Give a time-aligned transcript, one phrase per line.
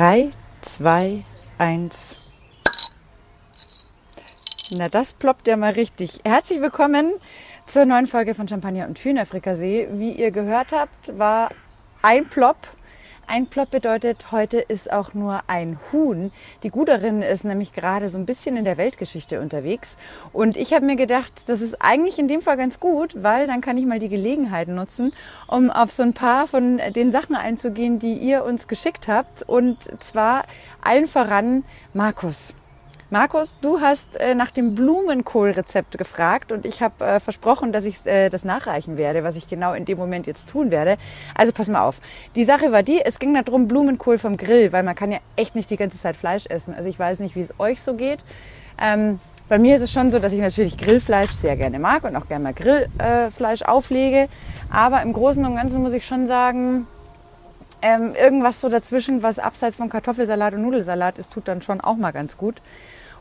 [0.00, 0.30] 3,
[0.62, 1.24] 2,
[1.58, 2.22] 1.
[4.70, 6.20] Na, das ploppt ja mal richtig.
[6.24, 7.12] Herzlich willkommen
[7.66, 9.88] zur neuen Folge von Champagner und Hühnerfrikassee.
[9.92, 11.50] Wie ihr gehört habt, war
[12.00, 12.56] ein Plop
[13.30, 16.32] ein Plop bedeutet, heute ist auch nur ein Huhn.
[16.64, 19.98] Die Guderin ist nämlich gerade so ein bisschen in der Weltgeschichte unterwegs.
[20.32, 23.60] Und ich habe mir gedacht, das ist eigentlich in dem Fall ganz gut, weil dann
[23.60, 25.12] kann ich mal die Gelegenheit nutzen,
[25.46, 29.44] um auf so ein paar von den Sachen einzugehen, die ihr uns geschickt habt.
[29.44, 30.44] Und zwar
[30.82, 31.62] allen voran
[31.94, 32.54] Markus.
[33.12, 38.06] Markus, du hast äh, nach dem Blumenkohlrezept gefragt und ich habe äh, versprochen, dass ich
[38.06, 40.96] äh, das nachreichen werde, was ich genau in dem Moment jetzt tun werde.
[41.34, 42.00] Also pass mal auf.
[42.36, 45.56] Die Sache war die, es ging darum, Blumenkohl vom Grill, weil man kann ja echt
[45.56, 46.72] nicht die ganze Zeit Fleisch essen.
[46.72, 48.20] Also ich weiß nicht, wie es euch so geht.
[48.80, 52.14] Ähm, bei mir ist es schon so, dass ich natürlich Grillfleisch sehr gerne mag und
[52.14, 54.28] auch gerne mal Grillfleisch auflege.
[54.70, 56.86] Aber im Großen und Ganzen muss ich schon sagen,
[57.82, 61.96] ähm, irgendwas so dazwischen, was abseits von Kartoffelsalat und Nudelsalat ist, tut dann schon auch
[61.96, 62.62] mal ganz gut.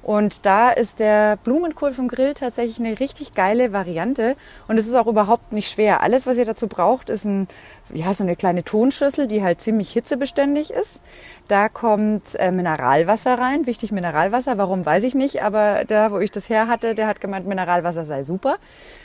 [0.02, 4.36] Und da ist der Blumenkohl vom Grill tatsächlich eine richtig geile Variante.
[4.68, 6.02] Und es ist auch überhaupt nicht schwer.
[6.02, 7.48] Alles, was ihr dazu braucht, ist ein,
[7.94, 11.02] ja, so eine kleine Tonschüssel, die halt ziemlich hitzebeständig ist.
[11.48, 13.66] Da kommt äh, Mineralwasser rein.
[13.66, 14.58] Wichtig Mineralwasser.
[14.58, 15.44] Warum weiß ich nicht.
[15.44, 18.58] Aber da, wo ich das her hatte, der hat gemeint, Mineralwasser sei super.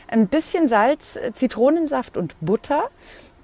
[0.09, 2.91] Ein bisschen Salz, Zitronensaft und Butter.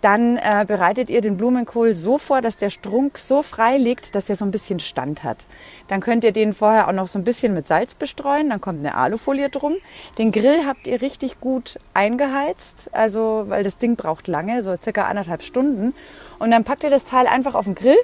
[0.01, 4.31] Dann äh, bereitet ihr den Blumenkohl so vor, dass der Strunk so frei liegt, dass
[4.31, 5.47] er so ein bisschen Stand hat.
[5.89, 8.49] Dann könnt ihr den vorher auch noch so ein bisschen mit Salz bestreuen.
[8.49, 9.75] Dann kommt eine Alufolie drum.
[10.17, 15.05] Den Grill habt ihr richtig gut eingeheizt, also weil das Ding braucht lange, so circa
[15.05, 15.95] anderthalb Stunden.
[16.39, 17.99] Und dann packt ihr das Teil einfach auf den Grill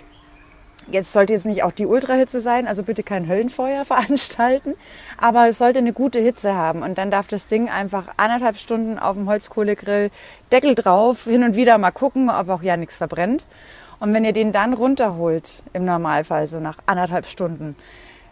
[0.88, 4.74] Jetzt sollte jetzt nicht auch die Ultrahitze sein, also bitte kein Höllenfeuer veranstalten,
[5.18, 8.98] aber es sollte eine gute Hitze haben und dann darf das Ding einfach anderthalb Stunden
[8.98, 10.10] auf dem Holzkohlegrill,
[10.52, 13.46] Deckel drauf, hin und wieder mal gucken, ob auch ja nichts verbrennt.
[13.98, 17.74] Und wenn ihr den dann runterholt, im Normalfall so nach anderthalb Stunden,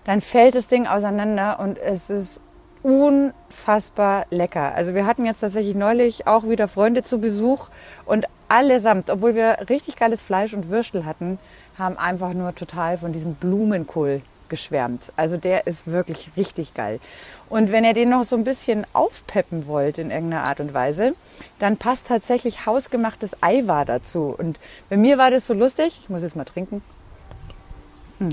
[0.04, 2.40] dann fällt das Ding auseinander und es ist
[2.82, 4.74] unfassbar lecker.
[4.74, 7.70] Also wir hatten jetzt tatsächlich neulich auch wieder Freunde zu Besuch
[8.04, 11.38] und allesamt, obwohl wir richtig geiles Fleisch und Würstel hatten,
[11.78, 15.12] haben einfach nur total von diesem Blumenkohl geschwärmt.
[15.16, 17.00] Also der ist wirklich richtig geil.
[17.48, 21.14] Und wenn ihr den noch so ein bisschen aufpeppen wollt in irgendeiner Art und Weise,
[21.58, 24.34] dann passt tatsächlich hausgemachtes Eiwar dazu.
[24.36, 24.58] Und
[24.90, 26.82] bei mir war das so lustig, ich muss jetzt mal trinken.
[28.18, 28.30] Hm.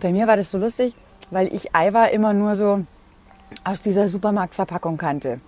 [0.00, 0.94] Bei mir war das so lustig,
[1.30, 2.84] weil ich Eiwar immer nur so
[3.62, 5.40] aus dieser Supermarktverpackung kannte.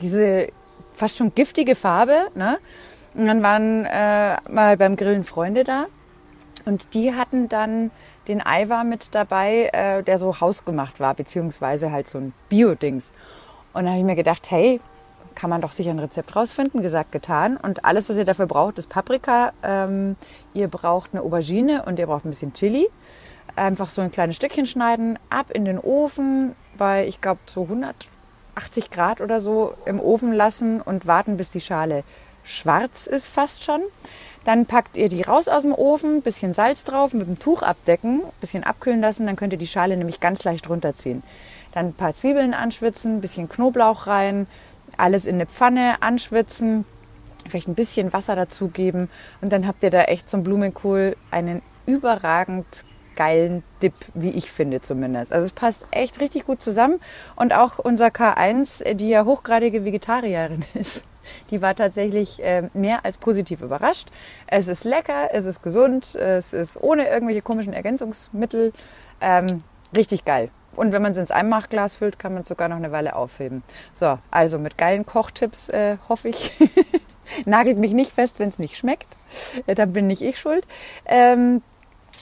[0.00, 0.48] Diese
[0.94, 2.28] fast schon giftige Farbe.
[2.34, 2.58] Ne?
[3.14, 5.86] Und dann waren äh, mal beim Grillen Freunde da
[6.68, 7.90] und die hatten dann
[8.28, 13.14] den Eiwar mit dabei, äh, der so hausgemacht war, beziehungsweise halt so ein Bio-Dings.
[13.72, 14.80] Und da habe ich mir gedacht, hey,
[15.34, 17.56] kann man doch sicher ein Rezept rausfinden, gesagt, getan.
[17.56, 19.52] Und alles, was ihr dafür braucht, ist Paprika.
[19.62, 20.16] Ähm,
[20.52, 22.86] ihr braucht eine Aubergine und ihr braucht ein bisschen Chili.
[23.56, 28.90] Einfach so ein kleines Stückchen schneiden, ab in den Ofen bei, ich glaube, so 180
[28.90, 32.04] Grad oder so im Ofen lassen und warten, bis die Schale
[32.42, 33.80] schwarz ist fast schon.
[34.44, 38.22] Dann packt ihr die raus aus dem Ofen, bisschen Salz drauf, mit dem Tuch abdecken,
[38.40, 41.22] bisschen abkühlen lassen, dann könnt ihr die Schale nämlich ganz leicht runterziehen.
[41.72, 44.46] Dann ein paar Zwiebeln anschwitzen, bisschen Knoblauch rein,
[44.96, 46.84] alles in eine Pfanne anschwitzen,
[47.46, 49.10] vielleicht ein bisschen Wasser dazugeben
[49.40, 52.66] und dann habt ihr da echt zum Blumenkohl einen überragend
[53.16, 55.32] geilen Dip, wie ich finde zumindest.
[55.32, 57.00] Also es passt echt richtig gut zusammen
[57.34, 61.04] und auch unser K1, die ja hochgradige Vegetarierin ist,
[61.50, 64.08] die war tatsächlich äh, mehr als positiv überrascht.
[64.46, 68.72] Es ist lecker, es ist gesund, es ist ohne irgendwelche komischen Ergänzungsmittel.
[69.20, 69.62] Ähm,
[69.94, 70.50] richtig geil.
[70.76, 73.62] Und wenn man es ins Einmachglas füllt, kann man es sogar noch eine Weile aufheben.
[73.92, 76.52] So, also mit geilen Kochtipps äh, hoffe ich.
[77.44, 79.16] Nagelt mich nicht fest, wenn es nicht schmeckt.
[79.66, 80.66] Äh, dann bin nicht ich schuld.
[81.06, 81.62] Ähm,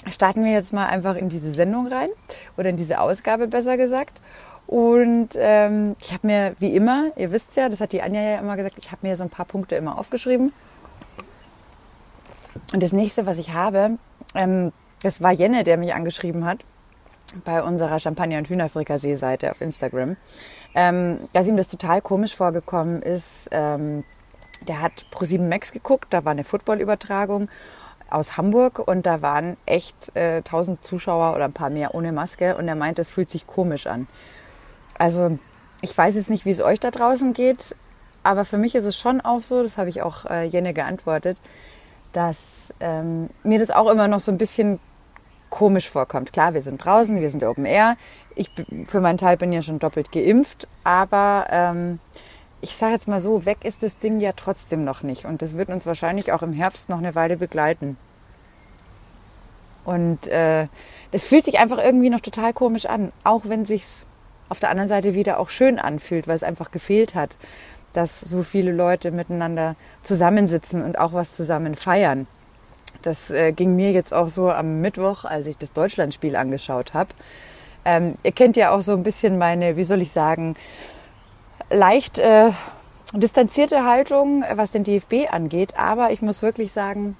[0.08, 2.08] starten wir jetzt mal einfach in diese Sendung rein
[2.56, 4.20] oder in diese Ausgabe besser gesagt.
[4.66, 8.38] Und ähm, ich habe mir wie immer, ihr wisst ja, das hat die Anja ja
[8.38, 10.52] immer gesagt, ich habe mir so ein paar Punkte immer aufgeschrieben.
[12.72, 13.98] Und das nächste, was ich habe,
[14.34, 16.64] ähm, das war Jenne, der mich angeschrieben hat
[17.44, 20.16] bei unserer Champagner- und Hühnerfrikassee-Seite auf Instagram,
[20.74, 23.48] ähm, dass ihm das total komisch vorgekommen ist.
[23.52, 24.04] Ähm,
[24.66, 27.48] der hat Pro7 Max geguckt, da war eine Football-Übertragung
[28.08, 32.56] aus Hamburg und da waren echt äh, 1000 Zuschauer oder ein paar mehr ohne Maske
[32.56, 34.06] und er meint, es fühlt sich komisch an.
[34.98, 35.38] Also
[35.80, 37.74] ich weiß jetzt nicht, wie es euch da draußen geht,
[38.22, 41.40] aber für mich ist es schon auch so, das habe ich auch äh, Jenne geantwortet,
[42.12, 44.80] dass ähm, mir das auch immer noch so ein bisschen
[45.50, 46.32] komisch vorkommt.
[46.32, 47.96] Klar, wir sind draußen, wir sind Open Air.
[48.34, 48.50] Ich
[48.84, 52.00] für meinen Teil bin ja schon doppelt geimpft, aber ähm,
[52.60, 55.56] ich sage jetzt mal so, weg ist das Ding ja trotzdem noch nicht und das
[55.56, 57.96] wird uns wahrscheinlich auch im Herbst noch eine Weile begleiten.
[59.84, 60.66] Und äh,
[61.12, 64.04] das fühlt sich einfach irgendwie noch total komisch an, auch wenn sich's
[64.48, 67.36] auf der anderen Seite wieder auch schön anfühlt, weil es einfach gefehlt hat,
[67.92, 72.26] dass so viele Leute miteinander zusammensitzen und auch was zusammen feiern.
[73.02, 77.10] Das äh, ging mir jetzt auch so am Mittwoch, als ich das Deutschlandspiel angeschaut habe.
[77.84, 80.56] Ähm, ihr kennt ja auch so ein bisschen meine, wie soll ich sagen,
[81.70, 82.50] leicht äh,
[83.12, 85.78] distanzierte Haltung, was den DFB angeht.
[85.78, 87.16] Aber ich muss wirklich sagen,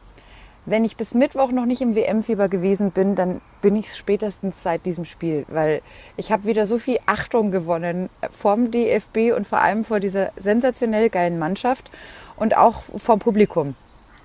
[0.67, 4.63] wenn ich bis Mittwoch noch nicht im WM-Fieber gewesen bin, dann bin ich es spätestens
[4.63, 5.81] seit diesem Spiel, weil
[6.17, 11.09] ich habe wieder so viel Achtung gewonnen vom DFB und vor allem vor dieser sensationell
[11.09, 11.91] geilen Mannschaft
[12.37, 13.77] und auch vom Publikum.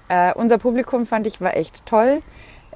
[0.10, 2.22] Äh, unser Publikum fand ich war echt toll.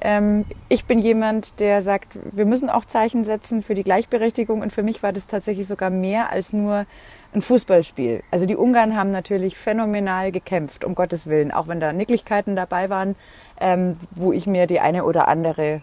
[0.00, 4.72] Ähm, ich bin jemand, der sagt, wir müssen auch Zeichen setzen für die Gleichberechtigung und
[4.72, 6.86] für mich war das tatsächlich sogar mehr als nur
[7.34, 8.22] ein Fußballspiel.
[8.30, 12.90] Also die Ungarn haben natürlich phänomenal gekämpft, um Gottes Willen, auch wenn da Nicklichkeiten dabei
[12.90, 13.16] waren,
[13.60, 15.82] ähm, wo ich mir die eine oder andere,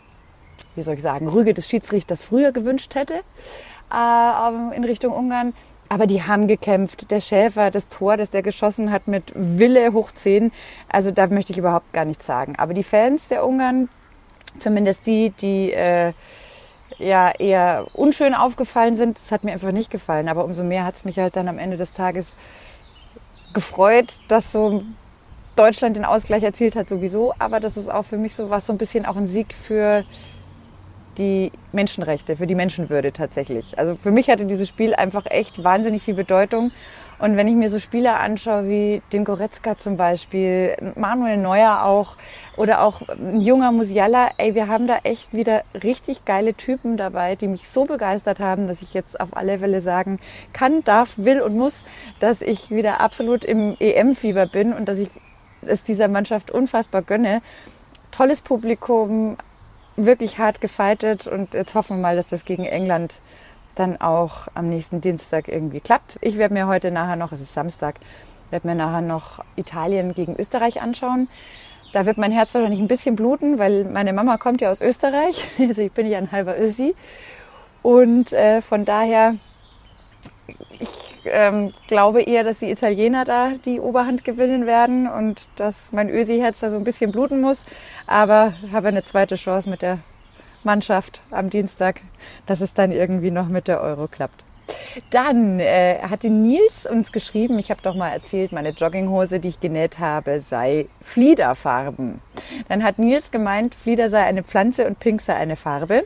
[0.75, 3.21] wie soll ich sagen, Rüge des Schiedsrichters früher gewünscht hätte
[3.94, 5.54] äh, in Richtung Ungarn.
[5.89, 7.12] Aber die haben gekämpft.
[7.12, 10.51] Der Schäfer, das Tor, das der geschossen hat mit Wille hoch 10.
[10.89, 12.56] Also da möchte ich überhaupt gar nichts sagen.
[12.57, 13.89] Aber die Fans der Ungarn,
[14.60, 16.14] zumindest die, die äh,
[17.00, 19.18] ja eher unschön aufgefallen sind.
[19.18, 20.30] Das hat mir einfach nicht gefallen.
[20.30, 22.38] Aber umso mehr hat es mich halt dann am Ende des Tages
[23.54, 24.84] gefreut, dass so
[25.56, 27.34] Deutschland den Ausgleich erzielt hat sowieso.
[27.40, 30.04] Aber das ist auch für mich so was so ein bisschen auch ein Sieg für
[31.18, 33.78] die Menschenrechte, für die Menschenwürde tatsächlich.
[33.78, 36.72] Also für mich hatte dieses Spiel einfach echt wahnsinnig viel Bedeutung.
[37.24, 42.18] Und wenn ich mir so Spieler anschaue wie den Goretzka zum Beispiel, Manuel Neuer auch
[42.58, 47.38] oder auch ein junger Musiala, ey, wir haben da echt wieder richtig geile Typen dabei,
[47.38, 50.20] die mich so begeistert haben, dass ich jetzt auf alle Fälle sagen
[50.52, 51.86] kann, darf, will und muss,
[52.20, 55.10] dass ich wieder absolut im EM-Fieber bin und dass ich
[55.62, 57.42] es dieser Mannschaft unfassbar gönne.
[58.12, 59.38] Tolles Publikum,
[59.96, 63.22] wirklich hart gefeitet und jetzt hoffen wir mal, dass das gegen England
[63.75, 66.18] dann auch am nächsten Dienstag irgendwie klappt.
[66.22, 67.96] Ich werde mir heute nachher noch, es ist Samstag,
[68.50, 71.28] werde mir nachher noch Italien gegen Österreich anschauen.
[71.94, 75.48] Da wird mein Herz wahrscheinlich ein bisschen bluten, weil meine Mama kommt ja aus Österreich.
[75.60, 76.96] Also ich bin ja ein halber Ösi.
[77.81, 79.36] Und äh, von daher,
[80.80, 80.90] ich
[81.25, 86.62] ähm, glaube eher, dass die Italiener da die Oberhand gewinnen werden und dass mein Ösi-Herz
[86.62, 87.66] da so ein bisschen bluten muss.
[88.08, 90.00] Aber habe eine zweite Chance mit der
[90.65, 92.01] Mannschaft am Dienstag,
[92.45, 94.44] dass es dann irgendwie noch mit der Euro klappt.
[95.10, 99.60] Dann äh, hatte Nils uns geschrieben, ich habe doch mal erzählt, meine Jogginghose, die ich
[99.60, 102.21] genäht habe, sei Fliederfarben.
[102.69, 106.04] Dann hat Nils gemeint, Flieder sei eine Pflanze und Pink sei eine Farbe.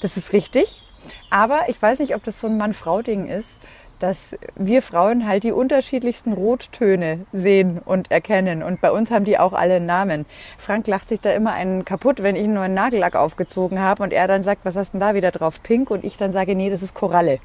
[0.00, 0.82] Das ist richtig.
[1.30, 3.58] Aber ich weiß nicht, ob das so ein Mann-Frau-Ding ist
[3.98, 8.62] dass wir Frauen halt die unterschiedlichsten Rottöne sehen und erkennen.
[8.62, 10.26] Und bei uns haben die auch alle einen Namen.
[10.58, 14.12] Frank lacht sich da immer einen kaputt, wenn ich nur einen Nagellack aufgezogen habe und
[14.12, 15.62] er dann sagt, was hast denn da wieder drauf?
[15.62, 15.90] Pink.
[15.90, 17.38] Und ich dann sage, nee, das ist Koralle.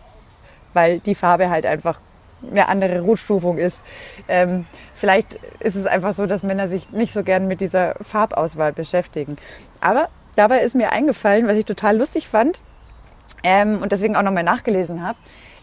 [0.74, 2.00] Weil die Farbe halt einfach
[2.50, 3.84] eine andere Rotstufung ist.
[4.28, 8.74] Ähm, vielleicht ist es einfach so, dass Männer sich nicht so gern mit dieser Farbauswahl
[8.74, 9.38] beschäftigen.
[9.82, 12.62] Aber dabei ist mir eingefallen, was ich total lustig fand
[13.44, 15.18] ähm, und deswegen auch nochmal nachgelesen habe,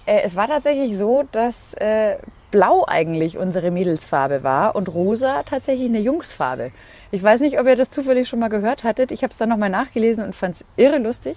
[0.06, 2.17] äh, es war tatsächlich so, dass äh,
[2.50, 6.70] Blau eigentlich unsere Mädelsfarbe war und Rosa tatsächlich eine Jungsfarbe.
[7.11, 9.12] Ich weiß nicht, ob ihr das zufällig schon mal gehört hattet.
[9.12, 11.36] Ich habe es dann nochmal nachgelesen und fand es irre lustig,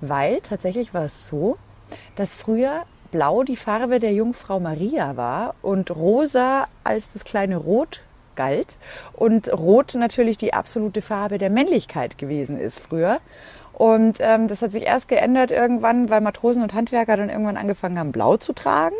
[0.00, 1.58] weil tatsächlich war es so,
[2.16, 8.02] dass früher Blau die Farbe der Jungfrau Maria war und Rosa als das kleine Rot
[8.34, 8.78] galt
[9.14, 13.20] und Rot natürlich die absolute Farbe der Männlichkeit gewesen ist früher.
[13.78, 17.96] Und ähm, das hat sich erst geändert irgendwann, weil Matrosen und Handwerker dann irgendwann angefangen
[17.96, 18.96] haben, blau zu tragen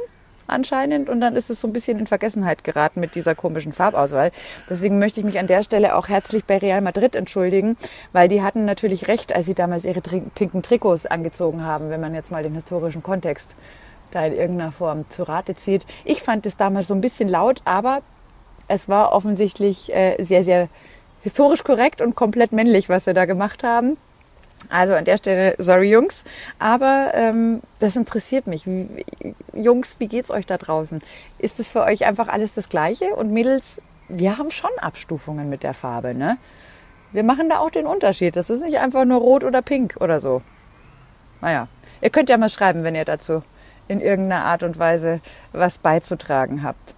[0.46, 1.08] anscheinend.
[1.08, 4.30] Und dann ist es so ein bisschen in Vergessenheit geraten mit dieser komischen Farbauswahl.
[4.70, 7.76] Deswegen möchte ich mich an der Stelle auch herzlich bei Real Madrid entschuldigen,
[8.12, 12.14] weil die hatten natürlich recht, als sie damals ihre pinken Trikots angezogen haben, wenn man
[12.14, 13.56] jetzt mal den historischen Kontext
[14.12, 15.86] da in irgendeiner Form zu Rate zieht.
[16.04, 18.00] Ich fand es damals so ein bisschen laut, aber
[18.68, 20.68] es war offensichtlich äh, sehr, sehr
[21.22, 23.96] historisch korrekt und komplett männlich, was sie da gemacht haben.
[24.70, 26.24] Also an der Stelle, sorry Jungs,
[26.58, 28.66] aber ähm, das interessiert mich.
[29.54, 31.00] Jungs, wie geht's euch da draußen?
[31.38, 33.14] Ist es für euch einfach alles das Gleiche?
[33.14, 36.38] Und Mädels, wir haben schon Abstufungen mit der Farbe, ne?
[37.12, 38.36] Wir machen da auch den Unterschied.
[38.36, 40.42] Das ist nicht einfach nur rot oder pink oder so.
[41.40, 41.68] Naja,
[42.02, 43.42] ihr könnt ja mal schreiben, wenn ihr dazu
[43.86, 45.20] in irgendeiner Art und Weise
[45.52, 46.94] was beizutragen habt.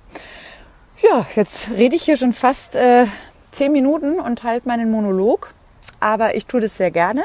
[1.00, 3.06] Ja, jetzt rede ich hier schon fast äh,
[3.52, 5.54] zehn Minuten und halte meinen Monolog
[6.00, 7.22] aber ich tue das sehr gerne.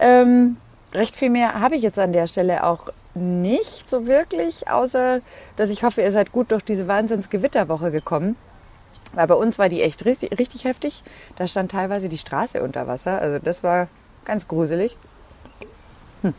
[0.00, 0.56] Ähm,
[0.92, 5.20] recht viel mehr habe ich jetzt an der Stelle auch nicht so wirklich, außer
[5.56, 8.36] dass ich hoffe, ihr seid gut durch diese Wahnsinnsgewitterwoche gekommen.
[9.14, 11.02] Weil bei uns war die echt richtig, richtig heftig.
[11.36, 13.18] Da stand teilweise die Straße unter Wasser.
[13.20, 13.88] Also das war
[14.26, 14.96] Ganz gruselig.
[16.22, 16.34] Hm.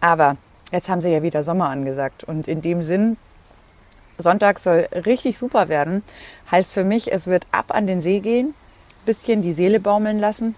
[0.00, 0.36] Aber
[0.72, 2.24] jetzt haben sie ja wieder Sommer angesagt.
[2.24, 3.16] Und in dem Sinn,
[4.18, 6.02] Sonntag soll richtig super werden.
[6.50, 8.54] Heißt für mich, es wird ab an den See gehen,
[9.06, 10.56] bisschen die Seele baumeln lassen.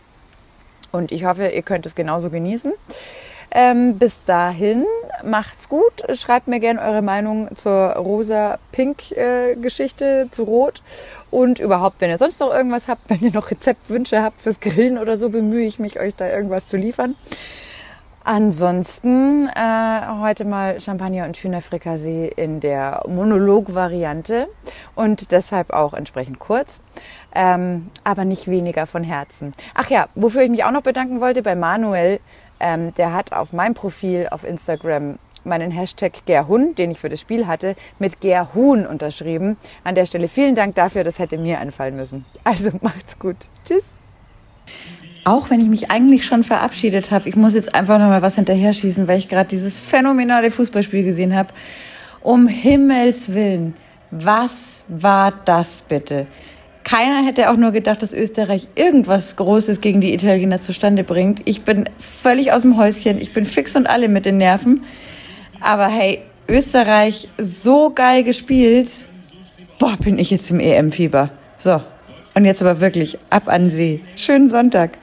[0.93, 2.73] Und ich hoffe, ihr könnt es genauso genießen.
[3.51, 4.85] Ähm, bis dahin,
[5.25, 6.05] macht's gut.
[6.15, 10.81] Schreibt mir gerne eure Meinung zur rosa-pink-Geschichte, äh, zu Rot.
[11.31, 14.99] Und überhaupt, wenn ihr sonst noch irgendwas habt, wenn ihr noch Rezeptwünsche habt fürs Grillen
[14.99, 17.15] oder so, bemühe ich mich, euch da irgendwas zu liefern.
[18.29, 24.49] Ansonsten äh, heute mal Champagner und Hühnerfrikassee in der Monolog-Variante
[24.97, 26.81] und deshalb auch entsprechend kurz,
[27.37, 29.53] ähm, aber nicht weniger von Herzen.
[29.75, 32.19] Ach ja, wofür ich mich auch noch bedanken wollte bei Manuel,
[32.59, 37.21] ähm, der hat auf meinem Profil auf Instagram meinen Hashtag Gerhun, den ich für das
[37.21, 39.57] Spiel hatte, mit Gerhun unterschrieben.
[39.85, 42.25] An der Stelle vielen Dank dafür, das hätte mir einfallen müssen.
[42.43, 43.37] Also macht's gut.
[43.65, 43.95] Tschüss
[45.27, 48.37] auch wenn ich mich eigentlich schon verabschiedet habe, ich muss jetzt einfach noch mal was
[48.37, 51.49] hinterher schießen, weil ich gerade dieses phänomenale Fußballspiel gesehen habe.
[52.23, 53.75] Um Himmels Willen,
[54.13, 56.29] was war das bitte?
[56.85, 61.43] Keiner hätte auch nur gedacht, dass Österreich irgendwas Großes gegen die Italiener zustande bringt.
[61.45, 63.21] Ich bin völlig aus dem Häuschen.
[63.21, 64.85] Ich bin fix und alle mit den Nerven.
[65.61, 68.91] Aber hey, Österreich so geil gespielt.
[69.81, 71.31] Boah, bin ich jetzt im EM-Fieber.
[71.59, 71.83] So.
[72.35, 74.03] Und jetzt aber wirklich ab an See.
[74.15, 74.99] Schönen Sonntag.